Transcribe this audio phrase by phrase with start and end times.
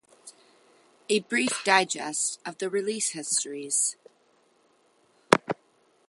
[1.09, 3.97] A brief digest of the release histories.